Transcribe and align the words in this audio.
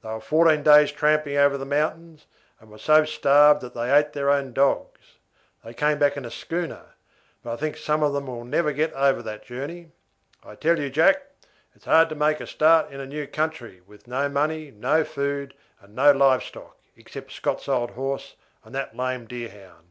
They 0.00 0.10
were 0.10 0.20
fourteen 0.20 0.62
days 0.62 0.92
tramping 0.92 1.36
over 1.36 1.58
the 1.58 1.64
mountains, 1.66 2.26
and 2.60 2.70
were 2.70 2.78
so 2.78 3.04
starved 3.04 3.62
that 3.62 3.74
they 3.74 3.90
ate 3.92 4.12
their 4.12 4.30
own 4.30 4.52
dogs. 4.52 5.16
They 5.64 5.74
came 5.74 5.98
back 5.98 6.16
in 6.16 6.24
a 6.24 6.30
schooner, 6.30 6.94
but 7.42 7.54
I 7.54 7.56
think 7.56 7.76
some 7.76 8.00
of 8.00 8.12
them 8.12 8.28
will 8.28 8.44
never 8.44 8.70
get 8.72 8.92
over 8.92 9.22
that 9.24 9.44
journey. 9.44 9.90
I 10.44 10.54
tell 10.54 10.78
you, 10.78 10.88
Jack, 10.88 11.26
it's 11.74 11.86
hard 11.86 12.10
to 12.10 12.14
make 12.14 12.38
a 12.38 12.46
start 12.46 12.92
in 12.92 13.00
a 13.00 13.06
new 13.06 13.26
country 13.26 13.80
with 13.84 14.06
no 14.06 14.28
money, 14.28 14.70
no 14.70 15.02
food, 15.02 15.52
and 15.80 15.96
no 15.96 16.12
live 16.12 16.44
stock, 16.44 16.78
except 16.96 17.32
Scott's 17.32 17.68
old 17.68 17.90
horse 17.90 18.36
and 18.62 18.72
that 18.76 18.96
lame 18.96 19.26
deerhound. 19.26 19.88